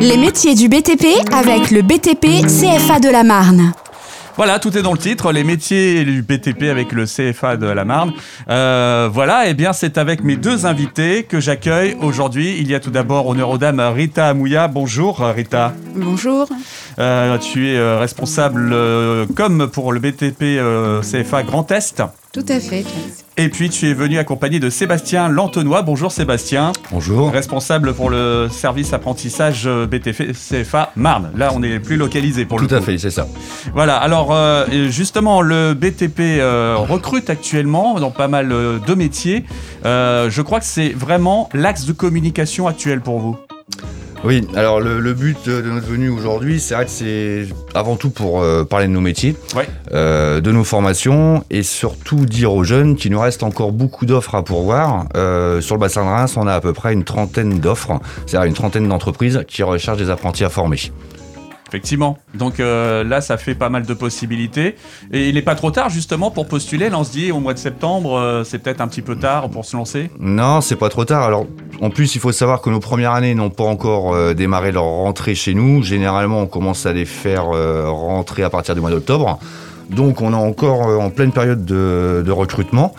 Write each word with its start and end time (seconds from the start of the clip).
Les 0.00 0.16
métiers 0.16 0.54
du 0.54 0.68
BTP 0.68 1.06
avec 1.32 1.70
le 1.70 1.82
BTP 1.82 2.46
CFA 2.46 3.00
de 3.00 3.08
la 3.08 3.24
Marne. 3.24 3.72
Voilà, 4.36 4.58
tout 4.58 4.76
est 4.76 4.82
dans 4.82 4.92
le 4.92 4.98
titre, 4.98 5.32
les 5.32 5.44
métiers 5.44 6.04
du 6.04 6.20
BTP 6.20 6.64
avec 6.64 6.92
le 6.92 7.06
CFA 7.06 7.56
de 7.56 7.66
la 7.66 7.86
Marne. 7.86 8.12
Euh, 8.50 9.08
voilà, 9.10 9.46
et 9.46 9.50
eh 9.50 9.54
bien 9.54 9.72
c'est 9.72 9.96
avec 9.96 10.22
mes 10.22 10.36
deux 10.36 10.66
invités 10.66 11.22
que 11.22 11.40
j'accueille 11.40 11.96
aujourd'hui. 12.02 12.56
Il 12.60 12.68
y 12.68 12.74
a 12.74 12.80
tout 12.80 12.90
d'abord 12.90 13.26
honneur 13.26 13.48
aux 13.48 13.58
dames 13.58 13.80
Rita 13.80 14.28
Amouya. 14.28 14.68
Bonjour 14.68 15.20
Rita. 15.20 15.72
Bonjour. 15.94 16.48
Euh, 16.98 17.38
tu 17.38 17.70
es 17.70 17.76
euh, 17.76 17.98
responsable 17.98 18.76
comme 19.34 19.68
pour 19.70 19.92
le 19.92 20.00
BTP 20.00 20.60
CFA 21.00 21.42
Grand 21.42 21.70
Est. 21.72 22.02
Tout 22.32 22.44
à 22.48 22.60
fait. 22.60 22.84
Et 23.38 23.50
puis 23.50 23.68
tu 23.68 23.90
es 23.90 23.92
venu 23.92 24.16
accompagné 24.16 24.60
de 24.60 24.70
Sébastien 24.70 25.28
Lantenois. 25.28 25.82
Bonjour 25.82 26.10
Sébastien. 26.10 26.72
Bonjour. 26.90 27.30
Responsable 27.30 27.92
pour 27.92 28.08
le 28.08 28.48
service 28.50 28.94
apprentissage 28.94 29.68
BTP 29.68 30.32
CFA 30.32 30.92
Marne. 30.96 31.30
Là, 31.36 31.50
on 31.54 31.62
est 31.62 31.78
plus 31.78 31.96
localisé 31.96 32.46
pour 32.46 32.58
le 32.58 32.66
Tout 32.66 32.74
à 32.74 32.80
fait, 32.80 32.96
c'est 32.96 33.10
ça. 33.10 33.28
Voilà. 33.74 33.98
Alors 33.98 34.32
euh, 34.32 34.88
justement, 34.88 35.42
le 35.42 35.74
BTP 35.74 36.20
euh, 36.20 36.76
recrute 36.78 37.28
actuellement 37.28 38.00
dans 38.00 38.10
pas 38.10 38.28
mal 38.28 38.52
euh, 38.52 38.78
de 38.78 38.94
métiers. 38.94 39.44
je 39.84 40.40
crois 40.40 40.60
que 40.60 40.66
c'est 40.66 40.88
vraiment 40.88 41.50
l'axe 41.52 41.84
de 41.84 41.92
communication 41.92 42.66
actuel 42.66 43.02
pour 43.02 43.20
vous. 43.20 43.36
Oui, 44.24 44.46
alors 44.56 44.80
le, 44.80 45.14
but 45.14 45.36
de, 45.46 45.62
notre 45.62 45.86
venue 45.86 46.08
aujourd'hui, 46.08 46.58
c'est 46.58 46.74
vrai 46.74 46.84
que 46.84 46.90
c'est 46.90 47.46
avant 47.74 47.96
tout 47.96 48.10
pour 48.10 48.40
euh, 48.40 48.64
parler 48.64 48.86
de 48.86 48.92
nos 48.92 49.00
métiers, 49.00 49.36
euh, 49.92 50.40
de 50.40 50.50
nos 50.50 50.64
formations 50.64 51.44
et 51.50 51.62
surtout 51.62 52.26
dire 52.26 52.52
aux 52.52 52.64
jeunes 52.64 52.96
qu'il 52.96 53.12
nous 53.12 53.20
reste 53.20 53.42
encore 53.42 53.72
beaucoup 53.72 54.06
d'offres 54.06 54.34
à 54.34 54.42
pourvoir. 54.42 55.06
Euh, 55.16 55.60
sur 55.60 55.76
le 55.76 55.80
bassin 55.80 56.04
de 56.04 56.08
Reims, 56.08 56.36
on 56.36 56.46
a 56.46 56.54
à 56.54 56.60
peu 56.60 56.72
près 56.72 56.92
une 56.92 57.04
trentaine 57.04 57.60
d'offres, 57.60 58.00
c'est-à-dire 58.26 58.48
une 58.48 58.54
trentaine 58.54 58.88
d'entreprises 58.88 59.44
qui 59.46 59.62
recherchent 59.62 59.98
des 59.98 60.10
apprentis 60.10 60.44
à 60.44 60.48
former. 60.48 60.78
Effectivement. 61.68 62.16
Donc 62.34 62.60
euh, 62.60 63.02
là, 63.02 63.20
ça 63.20 63.36
fait 63.36 63.56
pas 63.56 63.68
mal 63.68 63.84
de 63.84 63.94
possibilités. 63.94 64.76
Et 65.12 65.28
il 65.28 65.34
n'est 65.34 65.42
pas 65.42 65.56
trop 65.56 65.72
tard 65.72 65.90
justement 65.90 66.30
pour 66.30 66.46
postuler. 66.46 66.88
Là, 66.88 66.98
on 66.98 67.04
se 67.04 67.10
dit 67.10 67.32
au 67.32 67.40
mois 67.40 67.54
de 67.54 67.58
septembre, 67.58 68.16
euh, 68.16 68.44
c'est 68.44 68.60
peut-être 68.60 68.80
un 68.80 68.88
petit 68.88 69.02
peu 69.02 69.16
tard 69.16 69.48
pour 69.50 69.64
se 69.64 69.76
lancer. 69.76 70.10
Non, 70.20 70.60
c'est 70.60 70.76
pas 70.76 70.88
trop 70.88 71.04
tard. 71.04 71.24
Alors, 71.24 71.46
en 71.80 71.90
plus, 71.90 72.14
il 72.14 72.20
faut 72.20 72.30
savoir 72.30 72.60
que 72.60 72.70
nos 72.70 72.78
premières 72.78 73.12
années 73.12 73.34
n'ont 73.34 73.50
pas 73.50 73.64
encore 73.64 74.14
euh, 74.14 74.32
démarré 74.32 74.70
leur 74.70 74.84
rentrée 74.84 75.34
chez 75.34 75.54
nous. 75.54 75.82
Généralement, 75.82 76.40
on 76.40 76.46
commence 76.46 76.86
à 76.86 76.92
les 76.92 77.04
faire 77.04 77.46
rentrer 77.46 78.42
à 78.42 78.50
partir 78.50 78.74
du 78.74 78.80
mois 78.80 78.90
d'octobre. 78.90 79.38
Donc, 79.90 80.20
on 80.20 80.32
est 80.32 80.36
encore 80.36 81.00
en 81.00 81.10
pleine 81.10 81.32
période 81.32 81.64
de 81.64 82.30
recrutement. 82.30 82.94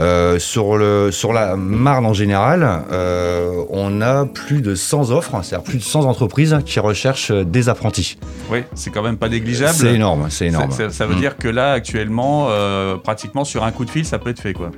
Euh, 0.00 0.38
sur, 0.40 0.76
le, 0.76 1.10
sur 1.12 1.32
la 1.32 1.56
Marne 1.56 2.04
en 2.04 2.14
général, 2.14 2.82
euh, 2.90 3.62
on 3.70 4.00
a 4.00 4.26
plus 4.26 4.60
de 4.60 4.74
100 4.74 5.10
offres, 5.10 5.40
c'est-à-dire 5.42 5.64
plus 5.64 5.78
de 5.78 5.82
100 5.82 6.04
entreprises 6.04 6.58
qui 6.66 6.80
recherchent 6.80 7.30
des 7.30 7.68
apprentis. 7.68 8.18
Oui, 8.50 8.64
c'est 8.74 8.90
quand 8.90 9.02
même 9.02 9.16
pas 9.16 9.28
négligeable. 9.28 9.74
C'est 9.74 9.94
énorme, 9.94 10.26
c'est 10.30 10.46
énorme. 10.46 10.70
Ça, 10.72 11.06
veut 11.06 11.14
mm. 11.14 11.20
dire 11.20 11.36
que 11.36 11.48
là, 11.48 11.72
actuellement, 11.72 12.48
euh, 12.50 12.96
pratiquement 12.96 13.44
sur 13.44 13.62
un 13.62 13.70
coup 13.70 13.84
de 13.84 13.90
fil, 13.90 14.04
ça 14.04 14.18
peut 14.18 14.30
être 14.30 14.40
fait, 14.40 14.52
quoi. 14.52 14.70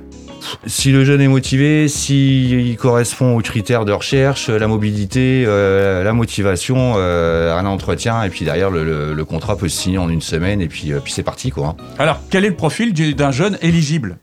Si 0.67 0.91
le 0.91 1.03
jeune 1.03 1.19
est 1.19 1.27
motivé, 1.27 1.87
s'il 1.87 2.77
correspond 2.77 3.35
aux 3.35 3.41
critères 3.41 3.85
de 3.85 3.91
recherche, 3.91 4.49
la 4.49 4.67
mobilité, 4.67 5.45
la 5.45 6.13
motivation, 6.13 6.95
un 6.95 7.65
entretien, 7.65 8.21
et 8.21 8.29
puis 8.29 8.45
derrière, 8.45 8.69
le, 8.69 9.25
contrat 9.25 9.57
peut 9.57 9.67
se 9.67 9.81
signer 9.81 9.97
en 9.97 10.09
une 10.09 10.21
semaine, 10.21 10.61
et 10.61 10.67
puis, 10.67 10.93
puis 11.03 11.11
c'est 11.11 11.23
parti. 11.23 11.49
Quoi. 11.49 11.75
Alors, 11.97 12.19
quel 12.29 12.45
est 12.45 12.49
le 12.49 12.55
profil 12.55 12.93
d'un 13.15 13.31
jeune 13.31 13.57
éligible? 13.61 14.19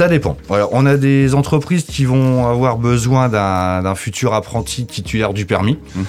Ça 0.00 0.08
dépend. 0.08 0.34
on 0.48 0.86
a 0.86 0.96
des 0.96 1.34
entreprises 1.34 1.84
qui 1.84 2.06
vont 2.06 2.46
avoir 2.46 2.78
besoin 2.78 3.28
d'un 3.28 3.94
futur 3.94 4.32
apprenti 4.32 4.86
titulaire 4.86 5.34
du 5.34 5.44
permis. 5.44 5.76
Mhm. 5.94 6.04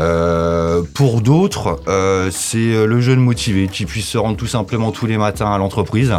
Euh, 0.00 0.82
pour 0.94 1.20
d'autres, 1.20 1.80
euh, 1.86 2.28
c'est 2.32 2.84
le 2.86 3.00
jeune 3.00 3.20
motivé 3.20 3.68
qui 3.68 3.86
puisse 3.86 4.08
se 4.08 4.18
rendre 4.18 4.36
tout 4.36 4.48
simplement 4.48 4.90
tous 4.90 5.06
les 5.06 5.16
matins 5.16 5.52
à 5.52 5.58
l'entreprise. 5.58 6.12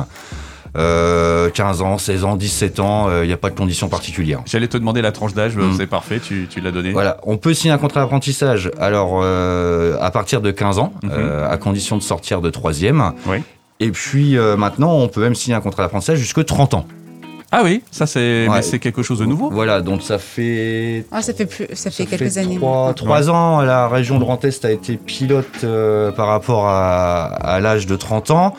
15 0.73 0.77
euh, 0.77 1.49
ans, 1.81 1.97
16 1.97 2.23
ans, 2.23 2.37
17 2.37 2.79
ans, 2.79 3.09
il 3.21 3.27
n'y 3.27 3.33
a 3.33 3.37
pas 3.37 3.49
de 3.49 3.57
conditions 3.57 3.89
particulières. 3.89 4.39
J'allais 4.45 4.69
te 4.69 4.77
demander 4.77 5.01
la 5.01 5.11
tranche 5.11 5.33
d'âge, 5.33 5.57
mhm. 5.57 5.73
c'est 5.75 5.87
parfait, 5.87 6.21
tu, 6.21 6.47
l'as 6.63 6.71
donné. 6.71 6.93
Voilà, 6.93 7.17
on 7.23 7.35
peut 7.35 7.53
signer 7.53 7.73
un 7.73 7.77
contrat 7.77 7.99
d'apprentissage 7.99 8.71
alors 8.79 9.21
à 9.21 10.11
partir 10.11 10.39
de 10.39 10.51
15 10.51 10.79
ans, 10.79 10.93
mhm. 11.03 11.11
à 11.49 11.57
condition 11.57 11.97
de 11.97 12.03
sortir 12.03 12.39
de 12.39 12.49
troisième. 12.49 13.11
Oui. 13.25 13.39
Et 13.81 13.91
puis 13.91 14.37
maintenant, 14.57 14.93
on 14.93 15.09
peut 15.09 15.19
même 15.21 15.35
signer 15.35 15.57
un 15.57 15.61
contrat 15.61 15.83
d'apprentissage 15.83 16.19
jusque 16.19 16.45
30 16.45 16.73
ans. 16.73 16.85
Ah 17.51 17.61
oui, 17.63 17.81
ça 17.91 18.05
c'est 18.05 18.79
quelque 18.79 19.03
chose 19.03 19.19
de 19.19 19.25
nouveau. 19.25 19.49
Voilà, 19.49 19.81
donc 19.81 20.01
ça 20.01 20.19
fait. 20.19 21.05
Ah, 21.11 21.21
ça 21.21 21.33
fait 21.33 21.45
plus, 21.45 21.67
ça 21.73 21.91
fait 21.91 22.05
quelques 22.05 22.37
années. 22.37 22.59
Trois, 22.95 23.29
ans, 23.29 23.61
la 23.61 23.87
région 23.87 24.19
de 24.19 24.23
Grand 24.23 24.43
Est 24.43 24.65
a 24.65 24.71
été 24.71 24.97
pilote 24.97 25.63
euh, 25.63 26.11
par 26.11 26.27
rapport 26.27 26.67
à, 26.67 27.59
l'âge 27.61 27.85
de 27.85 27.95
30 27.95 28.31
ans. 28.31 28.55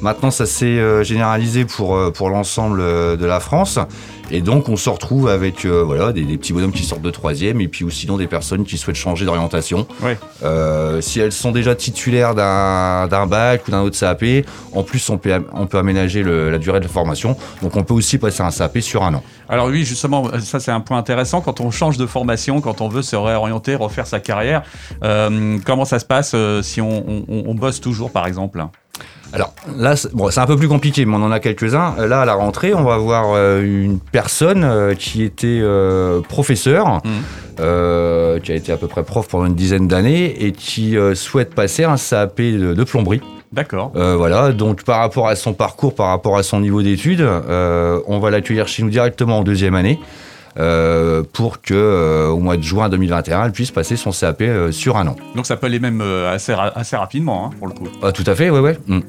Maintenant, 0.00 0.30
ça 0.30 0.46
s'est 0.46 0.66
euh, 0.66 1.04
généralisé 1.04 1.64
pour, 1.64 1.96
euh, 1.96 2.10
pour 2.10 2.30
l'ensemble 2.30 2.80
de 2.80 3.26
la 3.26 3.40
France. 3.40 3.78
Et 4.32 4.40
donc, 4.40 4.70
on 4.70 4.78
se 4.78 4.88
retrouve 4.88 5.28
avec 5.28 5.66
euh, 5.66 5.82
voilà, 5.84 6.10
des, 6.10 6.24
petits 6.38 6.54
bonhommes 6.54 6.72
qui 6.72 6.84
sortent 6.84 7.02
de 7.02 7.10
troisième 7.10 7.60
et 7.60 7.68
puis 7.68 7.84
ou 7.84 7.90
sinon 7.90 8.16
des 8.16 8.26
personnes 8.26 8.64
qui 8.64 8.78
souhaitent 8.78 8.96
changer 8.96 9.26
d'orientation. 9.26 9.86
Euh, 10.42 11.02
si 11.02 11.20
elles 11.20 11.32
sont 11.32 11.52
déjà 11.52 11.74
titulaires 11.74 12.34
d'un 12.34 13.26
bac 13.26 13.68
ou 13.68 13.70
d'un 13.70 13.82
autre 13.82 13.98
CAP, 13.98 14.46
en 14.72 14.84
plus, 14.84 15.10
on 15.10 15.18
peut, 15.18 15.44
on 15.52 15.66
peut 15.66 15.76
aménager 15.76 16.22
la 16.22 16.56
durée 16.56 16.78
de 16.78 16.84
la 16.84 16.90
formation. 16.90 17.36
Donc, 17.60 17.76
on 17.76 17.84
peut 17.84 17.92
aussi 17.92 18.16
passer 18.16 18.42
un 18.42 18.50
CAP 18.50 18.78
sur 18.78 19.02
un 19.04 19.12
an. 19.14 19.22
Alors 19.50 19.66
oui, 19.66 19.84
justement, 19.84 20.30
ça 20.40 20.60
c'est 20.60 20.70
un 20.70 20.80
point 20.80 20.96
intéressant. 20.96 21.42
Quand 21.42 21.60
on 21.60 21.70
change 21.70 21.98
de 21.98 22.06
formation, 22.06 22.62
quand 22.62 22.80
on 22.80 22.88
veut 22.88 23.02
se 23.02 23.16
réorienter, 23.16 23.74
refaire 23.74 24.06
sa 24.06 24.18
carrière, 24.18 24.62
euh, 25.04 25.58
comment 25.66 25.84
ça 25.84 25.98
se 25.98 26.06
passe 26.06 26.34
si 26.62 26.80
on 26.80 27.54
bosse 27.54 27.82
toujours, 27.82 28.10
par 28.10 28.26
exemple? 28.26 28.64
Alors 29.32 29.54
là, 29.78 29.96
c'est 29.96 30.38
un 30.38 30.46
peu 30.46 30.56
plus 30.56 30.68
compliqué, 30.68 31.06
mais 31.06 31.16
on 31.16 31.22
en 31.22 31.30
a 31.30 31.40
quelques-uns. 31.40 31.94
Là, 32.06 32.20
à 32.20 32.24
la 32.24 32.34
rentrée, 32.34 32.74
on 32.74 32.82
va 32.82 32.94
avoir 32.94 33.32
euh, 33.34 33.62
une 33.62 33.98
personne 33.98 34.62
euh, 34.62 34.94
qui 34.94 35.22
était 35.22 35.60
euh, 35.62 36.20
professeur, 36.20 36.96
mmh. 36.96 38.40
qui 38.42 38.52
a 38.52 38.54
été 38.54 38.72
à 38.72 38.76
peu 38.76 38.88
près 38.88 39.02
prof 39.02 39.26
pendant 39.28 39.46
une 39.46 39.54
dizaine 39.54 39.88
d'années 39.88 40.44
et 40.44 40.52
qui 40.52 40.96
souhaite 41.14 41.54
passer 41.54 41.84
un 41.84 41.96
CAP 41.96 42.40
de, 42.40 42.84
plomberie. 42.84 43.22
D'accord. 43.52 43.92
voilà, 43.94 44.52
donc 44.52 44.82
par 44.82 45.00
rapport 45.00 45.28
à 45.28 45.36
son 45.36 45.52
parcours, 45.52 45.94
par 45.94 46.08
rapport 46.08 46.36
à 46.36 46.42
son 46.42 46.60
niveau 46.60 46.82
d'études, 46.82 47.22
on 47.22 48.18
va 48.18 48.30
l'accueillir 48.30 48.68
chez 48.68 48.82
nous 48.82 48.90
directement 48.90 49.38
en 49.38 49.42
deuxième 49.42 49.74
année. 49.74 49.98
Pour 50.54 51.60
que 51.60 52.28
au 52.28 52.38
mois 52.38 52.56
de 52.56 52.62
juin 52.62 52.88
2021, 52.88 53.46
elle 53.46 53.52
puisse 53.52 53.70
passer 53.70 53.96
son 53.96 54.10
CAP 54.10 54.42
sur 54.70 54.96
un 54.96 55.06
an. 55.06 55.16
Donc 55.34 55.46
ça 55.46 55.56
peut 55.56 55.66
aller 55.66 55.80
même 55.80 56.00
assez, 56.00 56.52
assez 56.52 56.96
rapidement, 56.96 57.46
hein, 57.46 57.50
pour 57.58 57.68
le 57.68 57.74
coup. 57.74 57.88
Ah, 58.02 58.12
tout 58.12 58.24
à 58.26 58.34
fait, 58.34 58.50
ouais, 58.50 58.60
ouais. 58.60 58.78
Mmh. 58.86 59.00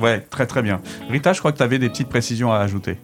Ouais, 0.00 0.20
très 0.30 0.46
très 0.46 0.62
bien. 0.62 0.80
Rita, 1.10 1.32
je 1.32 1.38
crois 1.38 1.52
que 1.52 1.58
tu 1.58 1.62
avais 1.62 1.78
des 1.78 1.88
petites 1.88 2.08
précisions 2.08 2.52
à 2.52 2.58
ajouter. 2.58 2.96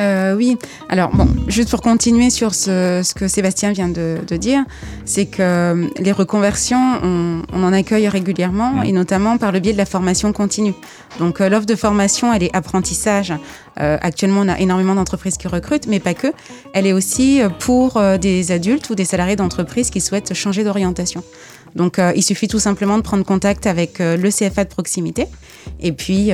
Euh, 0.00 0.34
oui, 0.34 0.58
alors 0.88 1.10
bon, 1.14 1.28
juste 1.46 1.70
pour 1.70 1.80
continuer 1.80 2.30
sur 2.30 2.54
ce, 2.54 3.14
que 3.14 3.28
Sébastien 3.28 3.72
vient 3.72 3.88
de, 3.88 4.36
dire, 4.36 4.64
c'est 5.04 5.26
que 5.26 5.40
euh, 5.40 5.88
les 5.98 6.12
reconversions, 6.12 6.98
on, 7.02 7.42
en 7.52 7.72
accueille 7.72 8.08
régulièrement 8.08 8.82
et 8.82 8.92
notamment 8.92 9.38
par 9.38 9.52
le 9.52 9.60
biais 9.60 9.72
de 9.72 9.78
la 9.78 9.86
formation 9.86 10.32
continue. 10.32 10.74
Donc 11.18 11.40
euh, 11.40 11.48
l'offre 11.48 11.66
de 11.66 11.76
formation, 11.76 12.32
elle 12.32 12.42
est 12.42 12.54
apprentissage. 12.54 13.32
actuellement, 13.76 14.40
on 14.40 14.48
a 14.48 14.58
énormément 14.58 14.94
d'entreprises 14.94 15.36
qui 15.36 15.48
recrutent, 15.48 15.86
mais 15.86 16.00
pas 16.00 16.14
que. 16.14 16.28
Elle 16.72 16.86
est 16.86 16.92
aussi 16.92 17.40
pour 17.58 18.00
des 18.20 18.52
adultes 18.52 18.90
ou 18.90 18.94
des 18.94 19.04
salariés 19.04 19.36
d'entreprises 19.36 19.90
qui 19.90 20.00
souhaitent 20.00 20.34
changer 20.34 20.64
d'orientation. 20.64 21.22
Donc, 21.74 22.00
il 22.14 22.22
suffit 22.22 22.46
tout 22.46 22.60
simplement 22.60 22.98
de 22.98 23.02
prendre 23.02 23.24
contact 23.24 23.66
avec 23.66 23.98
le 23.98 24.30
CFA 24.30 24.62
de 24.64 24.68
proximité 24.68 25.26
et 25.80 25.92
puis 25.92 26.30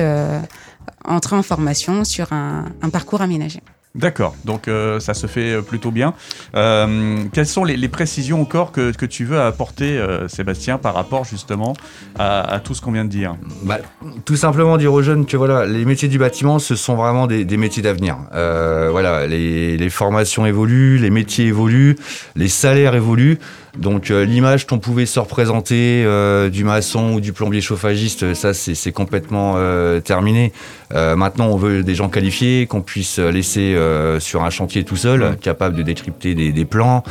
entrer 1.05 1.35
en 1.35 1.43
formation 1.43 2.03
sur 2.03 2.31
un, 2.33 2.65
parcours 2.91 3.21
aménagé. 3.21 3.61
D'accord, 3.93 4.35
donc 4.45 4.69
euh, 4.69 5.01
ça 5.01 5.13
se 5.13 5.27
fait 5.27 5.51
euh, 5.51 5.61
plutôt 5.61 5.91
bien. 5.91 6.13
quelles 6.53 7.45
sont 7.45 7.65
les, 7.65 7.89
précisions 7.89 8.41
encore 8.41 8.71
que, 8.71 9.05
tu 9.05 9.25
veux 9.25 9.41
apporter, 9.41 10.01
Sébastien, 10.27 10.77
par 10.77 10.93
rapport 10.93 11.25
justement 11.25 11.73
à, 12.17 12.61
tout 12.63 12.73
ce 12.73 12.81
qu'on 12.81 12.91
vient 12.91 13.03
de 13.03 13.09
dire? 13.09 13.35
Bah, 13.63 13.79
Tout 14.23 14.37
simplement 14.37 14.77
dire 14.77 14.93
aux 14.93 15.01
jeunes 15.01 15.25
que 15.25 15.35
voilà, 15.35 15.65
les 15.65 15.83
métiers 15.83 16.07
du 16.07 16.17
bâtiment, 16.17 16.59
ce 16.59 16.75
sont 16.75 16.95
vraiment 16.95 17.27
des, 17.27 17.57
métiers 17.57 17.83
d'avenir. 17.83 18.17
voilà, 18.31 19.27
les, 19.27 19.89
formations 19.89 20.45
évoluent, 20.45 20.97
les 20.97 21.09
métiers 21.09 21.47
évoluent, 21.47 21.97
les 22.35 22.47
salaires 22.47 22.95
évoluent. 22.95 23.39
Donc 23.77 24.11
euh, 24.11 24.25
l'image 24.25 24.67
qu'on 24.67 24.79
pouvait 24.79 25.05
se 25.05 25.19
représenter 25.19 26.03
euh, 26.05 26.49
du 26.49 26.63
maçon 26.63 27.13
ou 27.13 27.21
du 27.21 27.31
plombier 27.31 27.61
chauffagiste, 27.61 28.33
ça 28.33 28.53
c'est 28.53 28.91
complètement 28.91 29.53
euh, 29.57 30.01
terminé. 30.01 30.51
maintenant 30.93 31.47
on 31.47 31.55
veut 31.55 31.83
des 31.83 31.95
gens 31.95 32.09
qualifiés, 32.09 32.67
qu'on 32.67 32.81
puisse 32.81 33.17
laisser 33.19 33.75
sur 34.19 34.43
un 34.43 34.49
chantier 34.49 34.83
tout 34.83 34.95
seul, 34.95 35.37
capable 35.41 35.75
de 35.75 35.83
décrypter 35.83 36.33
des, 36.35 36.65
plans. 36.65 37.03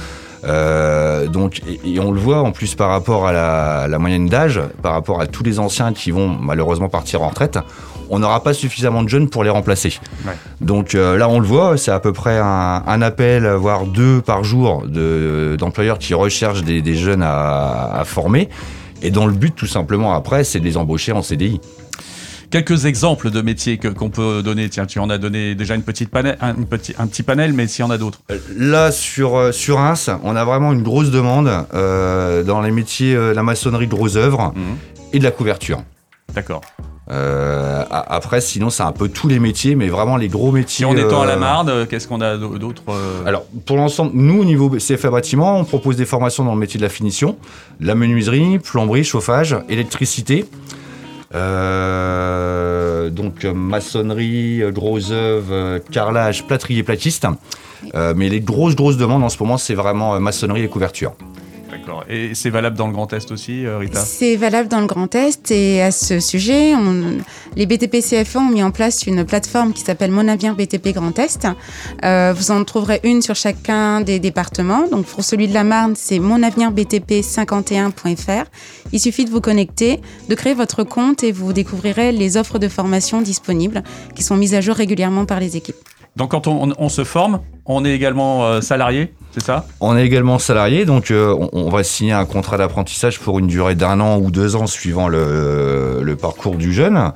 donc, 1.28 1.60
et, 1.84 2.00
on 2.00 2.10
le 2.12 2.20
voit 2.20 2.40
en 2.42 2.52
plus 2.52 2.74
par 2.74 2.90
rapport 2.90 3.26
à 3.26 3.32
la, 3.32 3.86
la 3.88 3.98
moyenne 3.98 4.26
d'âge, 4.26 4.60
par 4.82 4.92
rapport 4.92 5.20
à 5.20 5.26
tous 5.26 5.42
les 5.44 5.58
anciens 5.58 5.92
qui 5.92 6.10
vont 6.10 6.28
malheureusement 6.28 6.88
partir 6.88 7.22
en 7.22 7.28
retraite, 7.28 7.58
on 8.12 8.18
n'aura 8.18 8.42
pas 8.42 8.52
suffisamment 8.54 9.02
de 9.04 9.08
jeunes 9.08 9.28
pour 9.28 9.44
les 9.44 9.50
remplacer. 9.50 9.98
Ouais. 10.26 10.32
Donc 10.60 10.94
euh, 10.94 11.16
là, 11.16 11.28
on 11.28 11.38
le 11.38 11.46
voit, 11.46 11.76
c'est 11.76 11.92
à 11.92 12.00
peu 12.00 12.12
près 12.12 12.38
un, 12.38 12.82
un 12.86 13.02
appel, 13.02 13.46
voire 13.52 13.84
deux 13.86 14.20
par 14.20 14.42
jour 14.42 14.82
de- 14.86 15.54
d'employeurs 15.58 15.98
qui 15.98 16.12
recherchent 16.14 16.64
des, 16.64 16.82
des 16.82 16.94
jeunes 16.96 17.22
à, 17.22 18.00
à 18.00 18.04
former. 18.04 18.48
Et 19.02 19.10
dans 19.10 19.26
le 19.26 19.32
but, 19.32 19.54
tout 19.54 19.66
simplement, 19.68 20.12
après, 20.12 20.42
c'est 20.44 20.58
de 20.60 20.64
les 20.64 20.76
embaucher 20.76 21.12
en 21.12 21.22
CDI. 21.22 21.60
Quelques 22.50 22.84
exemples 22.86 23.30
de 23.30 23.42
métiers 23.42 23.78
que- 23.78 23.86
qu'on 23.88 24.10
peut 24.10 24.42
donner. 24.42 24.68
Tiens, 24.68 24.86
tu 24.86 24.98
en 24.98 25.08
as 25.08 25.18
donné 25.18 25.54
déjà 25.54 25.74
une 25.76 25.82
petite 25.82 26.10
panel, 26.10 26.36
un, 26.40 26.56
une 26.56 26.66
petit, 26.66 26.94
un 26.98 27.06
petit 27.06 27.22
panel, 27.22 27.52
mais 27.52 27.66
s'il 27.68 27.84
y 27.84 27.88
en 27.88 27.90
a 27.90 27.98
d'autres. 27.98 28.20
Là, 28.56 28.90
sur, 28.90 29.36
euh, 29.36 29.52
sur 29.52 29.76
Reims, 29.76 30.10
on 30.24 30.34
a 30.34 30.44
vraiment 30.44 30.72
une 30.72 30.82
grosse 30.82 31.10
demande 31.10 31.48
euh, 31.74 32.42
dans 32.42 32.60
les 32.60 32.72
métiers 32.72 33.14
euh, 33.14 33.30
de 33.30 33.36
la 33.36 33.42
maçonnerie 33.44 33.86
de 33.86 33.94
gros 33.94 34.16
œuvres 34.16 34.52
Mhm. 34.56 34.62
et 35.12 35.18
de 35.20 35.24
la 35.24 35.30
couverture. 35.30 35.82
D'accord. 36.34 36.60
Euh, 37.12 37.84
après, 37.90 38.40
sinon, 38.40 38.70
c'est 38.70 38.84
un 38.84 38.92
peu 38.92 39.08
tous 39.08 39.26
les 39.26 39.40
métiers, 39.40 39.74
mais 39.74 39.88
vraiment 39.88 40.16
les 40.16 40.28
gros 40.28 40.48
Si 40.50 40.54
métiers. 40.54 40.84
en 40.86 40.96
étant 40.96 41.22
à 41.22 41.26
la 41.26 41.32
euh, 41.34 41.38
Marne, 41.38 41.68
euh, 41.68 41.86
qu'est-ce 41.86 42.06
qu'on 42.06 42.20
a 42.20 42.36
d'au- 42.36 42.56
d'autres 42.58 42.82
euh, 42.88 43.24
Alors, 43.26 43.44
pour 43.66 43.76
l'ensemble, 43.76 44.12
nous, 44.14 44.40
au 44.40 44.44
niveau 44.44 44.70
CFA 44.70 45.10
bâtiment, 45.10 45.58
on 45.58 45.64
propose 45.64 45.96
des 45.96 46.04
formations 46.04 46.44
dans 46.44 46.54
le 46.54 46.60
métier 46.60 46.78
de 46.78 46.84
la 46.84 46.88
finition, 46.90 47.36
la 47.80 47.96
menuiserie, 47.96 48.58
plomberie, 48.60 49.02
chauffage, 49.04 49.56
électricité. 49.68 50.46
Euh, 51.34 53.10
donc, 53.10 53.44
maçonnerie, 53.44 54.62
gros 54.72 55.12
œuvres, 55.12 55.78
carrelage, 55.90 56.46
plâtrier 56.46 56.80
et 56.80 56.84
platiste. 56.84 57.26
Euh, 57.94 58.14
mais 58.16 58.28
les 58.28 58.40
grosses, 58.40 58.76
grosses 58.76 58.96
demandes 58.96 59.24
en 59.24 59.28
ce 59.28 59.42
moment, 59.42 59.58
c'est 59.58 59.74
vraiment 59.74 60.14
euh, 60.14 60.18
maçonnerie 60.18 60.62
et 60.62 60.68
couverture. 60.68 61.14
Et 62.08 62.34
c'est 62.34 62.50
valable 62.50 62.76
dans 62.76 62.86
le 62.86 62.92
Grand 62.92 63.12
Est 63.12 63.30
aussi, 63.30 63.66
euh, 63.66 63.78
Rita? 63.78 64.00
C'est 64.00 64.36
valable 64.36 64.68
dans 64.68 64.80
le 64.80 64.86
Grand 64.86 65.14
Est 65.14 65.50
et 65.50 65.82
à 65.82 65.90
ce 65.90 66.20
sujet, 66.20 66.74
les 67.56 67.66
BTP 67.66 68.00
CFA 68.00 68.40
ont 68.40 68.48
mis 68.48 68.62
en 68.62 68.70
place 68.70 69.06
une 69.06 69.24
plateforme 69.24 69.72
qui 69.72 69.82
s'appelle 69.82 70.10
Mon 70.10 70.28
Avenir 70.28 70.54
BTP 70.54 70.92
Grand 70.92 71.18
Est. 71.18 71.46
Euh, 72.04 72.34
vous 72.36 72.50
en 72.50 72.64
trouverez 72.64 73.00
une 73.04 73.22
sur 73.22 73.34
chacun 73.34 74.00
des 74.00 74.18
départements. 74.18 74.86
Donc 74.88 75.06
pour 75.06 75.24
celui 75.24 75.48
de 75.48 75.54
la 75.54 75.64
Marne, 75.64 75.94
c'est 75.96 76.18
monavenirbtp51.fr. 76.18 78.44
Il 78.92 79.00
suffit 79.00 79.24
de 79.24 79.30
vous 79.30 79.40
connecter, 79.40 80.00
de 80.28 80.34
créer 80.34 80.54
votre 80.54 80.84
compte 80.84 81.22
et 81.22 81.32
vous 81.32 81.52
découvrirez 81.52 82.12
les 82.12 82.36
offres 82.36 82.58
de 82.58 82.68
formation 82.68 83.22
disponibles 83.22 83.82
qui 84.14 84.22
sont 84.22 84.36
mises 84.36 84.54
à 84.54 84.60
jour 84.60 84.76
régulièrement 84.76 85.26
par 85.26 85.40
les 85.40 85.56
équipes. 85.56 85.76
Donc 86.16 86.32
quand 86.32 86.48
on, 86.48 86.88
se 86.88 87.04
forme, 87.04 87.40
on 87.66 87.84
est 87.84 87.92
également 87.92 88.44
euh, 88.44 88.60
salarié, 88.60 89.14
c'est 89.30 89.42
ça? 89.42 89.64
On 89.80 89.96
est 89.96 90.04
également 90.04 90.38
salarié, 90.38 90.84
donc 90.84 91.10
euh, 91.10 91.34
on, 91.52 91.70
va 91.70 91.84
signer 91.84 92.12
un 92.12 92.24
contrat 92.24 92.56
d'apprentissage 92.56 93.20
pour 93.20 93.38
une 93.38 93.46
durée 93.46 93.76
d'un 93.76 94.00
an 94.00 94.18
ou 94.18 94.30
deux 94.30 94.56
ans 94.56 94.66
suivant 94.66 95.08
le, 95.08 96.16
parcours 96.20 96.56
du 96.56 96.72
jeune. 96.72 97.12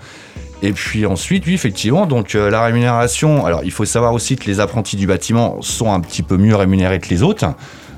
Et 0.62 0.72
puis 0.72 1.06
ensuite, 1.06 1.44
oui, 1.46 1.54
effectivement, 1.54 2.06
donc 2.06 2.34
euh, 2.34 2.50
la 2.50 2.64
rémunération. 2.64 3.44
Alors, 3.44 3.62
il 3.64 3.72
faut 3.72 3.84
savoir 3.84 4.14
aussi 4.14 4.36
que 4.36 4.46
les 4.46 4.60
apprentis 4.60 4.96
du 4.96 5.06
bâtiment 5.08 5.60
sont 5.60 5.92
un 5.92 6.00
petit 6.00 6.22
peu 6.22 6.36
mieux 6.36 6.54
rémunérés 6.54 7.00
que 7.00 7.08
les 7.08 7.22
autres. 7.22 7.46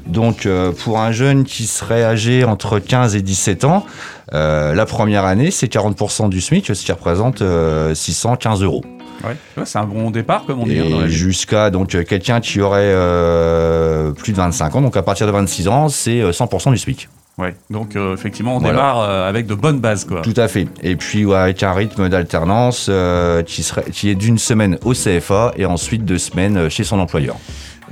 Donc, 0.07 0.47
pour 0.85 1.01
un 1.01 1.11
jeune 1.11 1.43
qui 1.43 1.67
serait 1.67 2.05
âgé 2.05 2.45
entre 2.45 2.79
15 2.79 3.17
et 3.17 3.23
17 3.23 3.65
ans, 3.65 3.85
la 4.31 4.87
première 4.87 5.25
année, 5.25 5.51
c'est 5.51 5.67
40% 5.67 6.29
du 6.29 6.41
SMIC, 6.41 6.65
ce 6.65 6.85
qui 6.85 6.93
représente 6.93 7.43
euh, 7.43 7.93
615 7.93 8.63
euros. 8.63 8.85
Ouais. 9.25 9.37
Ouais, 9.57 9.63
c'est 9.65 9.79
un 9.79 9.85
bon 9.85 10.11
départ, 10.11 10.45
comme 10.47 10.61
on 10.61 10.67
dit. 10.67 10.79
hein, 10.79 11.07
jusqu'à 11.07 11.71
donc 11.71 11.95
euh, 11.95 12.05
quelqu'un 12.05 12.41
qui 12.41 12.61
aurait 12.61 12.93
euh, 12.93 14.13
plus 14.13 14.33
de 14.33 14.37
25 14.37 14.77
ans, 14.77 14.83
donc 14.83 14.97
à 14.97 15.03
partir 15.03 15.27
de 15.27 15.33
26 15.33 15.69
ans, 15.69 15.89
c'est 15.89 16.21
euh, 16.21 16.31
100% 16.33 16.71
du 16.71 16.79
SMIC. 16.79 17.09
Ouais. 17.39 17.55
Donc 17.69 17.97
euh, 17.97 18.15
effectivement, 18.15 18.57
on 18.57 18.61
Voilà. 18.61 18.75
démarre 18.75 19.01
euh, 19.03 19.29
avec 19.29 19.47
de 19.47 19.55
bonnes 19.55 19.79
bases, 19.81 20.05
quoi. 20.07 20.23
Tout 20.23 20.33
à 20.39 20.49
fait. 20.49 20.69
Et 20.83 20.97
puis 20.97 21.27
ouais, 21.27 21.37
avec 21.37 21.63
un 21.63 21.73
rythme 21.75 22.09
d'alternance 22.09 22.87
euh, 22.89 23.43
qui, 23.43 23.63
serait, 23.63 23.85
qui 23.93 24.09
est 24.09 24.15
d'une 24.15 24.39
semaine 24.39 24.79
au 24.85 24.93
CFA 24.95 25.53
et 25.57 25.67
ensuite 25.67 26.05
deux 26.07 26.17
semaines 26.19 26.57
euh, 26.57 26.69
chez 26.71 26.83
son 26.85 26.99
employeur. 26.99 27.37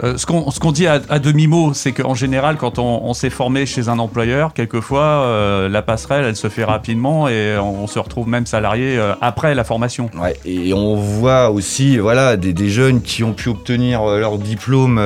Euh, 0.03 0.17
ce 0.17 0.27
qu'on 0.27 0.73
dit 0.73 0.87
à, 0.87 0.99
demi-mot, 0.99 1.73
c'est 1.73 1.93
qu'en 1.93 2.15
général, 2.15 2.57
quand 2.57 2.79
on, 2.79 3.15
s'est 3.15 3.31
formé 3.31 3.65
chez 3.65 3.89
un 3.89 3.99
employeur, 3.99 4.53
quelquefois, 4.53 5.03
euh, 5.03 5.69
la 5.69 5.83
passerelle, 5.83 6.25
elle 6.25 6.37
se 6.37 6.49
fait 6.49 6.65
rapidement 6.65 7.29
et 7.29 7.57
on, 7.59 7.87
se 7.87 7.99
retrouve 7.99 8.29
même 8.29 8.47
salarié 8.47 8.99
euh, 8.99 9.15
après 9.21 9.55
la 9.55 9.63
formation. 9.63 10.11
Ouais, 10.21 10.37
et 10.45 10.73
on 10.73 10.97
voit 10.97 11.51
aussi 11.51 11.99
voilà, 11.99 12.37
des, 12.37 12.69
jeunes 12.69 13.03
qui 13.03 13.23
ont 13.23 13.35
pu 13.35 13.51
obtenir 13.51 14.05
leur 14.05 14.39
diplôme 14.39 15.01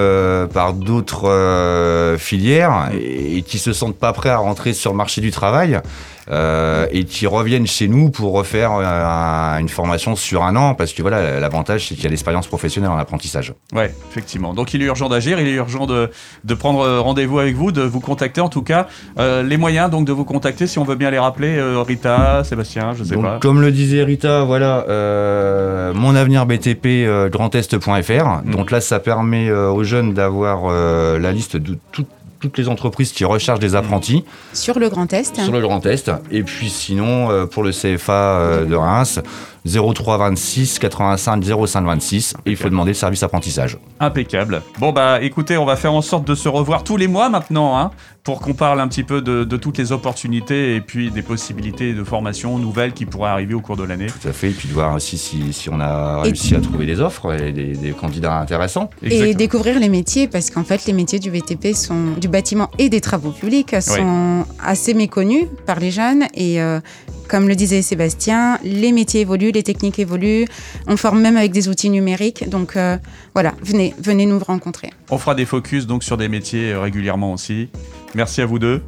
par 0.55 0.73
d'autres 0.73 2.17
filières 2.19 2.91
et, 2.95 3.39
et 3.39 3.43
qui 3.43 3.59
se 3.59 3.73
sentent 3.73 3.99
pas 3.99 4.13
prêts 4.13 4.31
à 4.31 4.39
rentrer 4.39 4.73
sur 4.73 4.93
le 4.93 4.97
marché 4.97 5.21
du 5.21 5.31
travail 5.31 5.81
euh, 6.31 6.87
et 6.91 7.05
qui 7.05 7.27
reviennent 7.27 7.67
chez 7.67 7.89
nous 7.89 8.11
pour 8.11 8.33
refaire 8.33 8.73
euh, 8.73 8.85
un- 8.85 9.59
une 9.59 9.69
formation 9.69 10.17
sur 10.17 10.43
un 10.45 10.57
an 10.57 10.75
parce 10.75 10.93
que 10.93 11.03
voilà 11.03 11.41
l'avantage 11.41 11.89
c'est 11.89 11.95
qu'il 11.95 12.05
y 12.05 12.07
a 12.07 12.11
l'expérience 12.11 12.47
professionnelle 12.47 12.91
en 12.91 12.99
apprentissage. 12.99 13.53
Ouais, 13.75 13.95
effectivement. 14.11 14.55
Donc 14.55 14.75
il 14.75 14.83
est 14.83 14.87
urgent 14.87 15.09
d'agir, 15.09 15.41
il 15.41 15.49
est 15.49 15.53
urgent 15.53 15.87
de, 15.87 16.11
de 16.45 16.55
prendre 16.55 16.81
euh, 16.81 17.01
rendez-vous 17.01 17.39
avec 17.39 17.55
vous, 17.57 17.73
de 17.73 17.83
vous 17.83 18.01
contacter 18.01 18.41
en 18.41 18.49
tout 18.49 18.63
cas. 18.63 18.87
Euh, 19.19 19.43
les 19.43 19.57
moyens 19.57 19.91
donc 19.91 20.05
de 20.07 20.13
vous 20.13 20.25
contacter, 20.25 20.67
si 20.67 20.79
on 20.79 20.85
veut 20.85 20.95
bien 20.97 21.11
les 21.11 21.19
rappeler, 21.19 21.57
euh, 21.57 21.83
Rita, 21.83 22.45
Sébastien, 22.45 22.93
je 22.95 23.05
sais 23.05 23.15
Donc, 23.15 23.25
pas. 23.25 23.39
comme 23.41 23.61
le 23.61 23.73
disait 23.73 24.03
Rita, 24.05 24.45
voilà, 24.45 24.85
euh, 24.89 25.93
mon 25.95 26.15
avenir 26.15 26.47
BTP 26.47 26.87
euh, 26.87 27.29
grandest.fr. 27.29 28.43
Mm. 28.45 28.51
Donc 28.51 28.71
là, 28.71 28.81
ça 28.81 29.01
permet 29.01 29.49
euh, 29.49 29.71
aux 29.71 29.85
jeunes 29.85 30.15
d'avoir 30.15 30.63
euh, 30.67 31.19
la 31.19 31.33
liste 31.33 31.57
de 31.57 31.77
tout- 31.93 32.07
toutes 32.41 32.59
les 32.59 32.69
entreprises 32.69 33.13
qui 33.13 33.25
recherchent 33.25 33.59
des 33.59 33.75
apprentis 33.75 34.25
Sur 34.53 34.79
le 34.79 34.89
Grand 34.89 35.13
Est, 35.13 35.41
sur 35.41 35.53
le 35.53 35.61
Grand 35.61 35.85
Est. 35.87 36.11
Et 36.31 36.43
puis 36.43 36.71
sinon, 36.71 37.31
euh, 37.31 37.47
pour 37.47 37.63
le 37.63 37.73
CFA 37.73 38.13
euh, 38.13 38.65
de 38.65 38.75
Reims, 38.75 39.21
03 39.69 40.17
26 40.19 40.79
85 40.79 41.45
05 41.67 41.85
26. 41.85 42.35
Et 42.47 42.51
il 42.51 42.57
faut 42.57 42.69
demander 42.69 42.91
le 42.91 42.95
service 42.95 43.23
apprentissage. 43.23 43.79
Impeccable. 44.01 44.63
Bon 44.79 44.93
bah 44.93 45.21
écoutez, 45.23 45.57
on 45.59 45.65
va 45.65 45.77
faire 45.77 45.93
en 45.93 46.03
sorte 46.03 46.27
de 46.27 46.35
se 46.35 46.49
revoir 46.49 46.85
tous 46.85 46.97
les 46.97 47.09
mois 47.09 47.29
maintenant, 47.29 47.77
hein, 47.79 47.91
pour 48.25 48.41
qu'on 48.41 48.55
parle 48.55 48.81
un 48.81 48.89
petit 48.89 49.03
peu 49.05 49.21
de, 49.23 49.45
de 49.45 49.57
toutes 49.57 49.79
les 49.79 49.93
opportunités 49.93 50.77
et 50.77 50.81
puis 50.81 51.11
des 51.11 51.23
possibilités 51.23 51.95
de 51.95 52.05
formation 52.05 52.59
nouvelles 52.59 52.93
qui 52.93 53.07
pourraient 53.07 53.31
arriver 53.31 53.55
au 53.55 53.61
cours 53.61 53.77
de 53.77 53.85
l'année. 53.85 54.07
Tout 54.07 54.29
à 54.29 54.33
fait. 54.33 54.49
Et 54.51 54.53
puis 54.53 54.69
de 54.69 54.75
voir 54.75 54.95
aussi 54.95 55.17
si, 55.19 55.53
si 55.53 55.69
on 55.71 55.81
a 55.81 56.21
Et- 56.21 56.29
réussi 56.29 56.55
à 56.55 56.61
trouver 56.61 56.87
des 56.87 57.01
offres 57.01 57.33
et 57.41 57.53
des, 57.53 57.73
des 57.75 57.91
candidats 57.93 58.39
intéressants. 58.39 58.91
Et 59.03 59.07
Exactement. 59.07 59.39
découvrir 59.39 59.79
les 59.81 59.89
métiers, 59.89 60.29
parce 60.29 60.51
qu'en 60.51 60.65
fait, 60.65 60.85
les 60.87 60.93
métiers 60.93 61.19
du 61.19 61.31
BTP 61.31 61.75
sont 61.75 62.13
du 62.21 62.29
bâtiment 62.29 62.71
et 62.79 62.89
des 62.89 63.01
travaux 63.01 63.31
publics 63.31 63.75
sont 63.81 64.45
assez 64.63 64.95
méconnus 64.95 65.47
par 65.67 65.81
les 65.81 65.91
jeunes. 65.91 66.25
Et 66.35 66.61
euh, 66.61 66.81
comme 67.29 67.49
le 67.49 67.55
disait 67.55 67.83
Sébastien, 67.83 68.59
les 68.65 68.93
métiers 68.93 69.21
évoluent, 69.21 69.53
les 69.53 69.63
techniques 69.63 69.99
évoluent. 69.99 70.47
On 70.87 70.97
forme 70.97 71.21
même 71.21 71.37
avec 71.37 71.53
des 71.53 71.69
outils 71.69 71.91
numériques. 71.91 72.49
Donc 72.49 72.77
euh, 72.77 72.97
voilà, 73.35 73.55
venez, 73.63 73.95
venez 74.03 74.27
nous 74.27 74.39
rencontrer. 74.39 74.91
On 75.11 75.19
fera 75.19 75.35
des 75.35 75.45
focus 75.45 75.87
donc 75.87 76.03
sur 76.03 76.17
des 76.17 76.29
métiers 76.29 76.73
euh, 76.73 76.81
régulièrement 76.81 77.33
aussi. 77.33 77.69
Merci 78.15 78.41
à 78.41 78.47
vous 78.47 78.59
deux. 78.59 78.83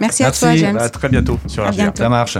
Merci, 0.00 0.22
Merci. 0.22 0.44
à 0.44 0.48
toi, 0.48 0.56
James. 0.56 0.78
À 0.78 0.88
très 0.88 1.08
bientôt 1.08 1.38
sur 1.46 1.68
bientôt. 1.70 2.02
Ça 2.02 2.08
marche. 2.08 2.38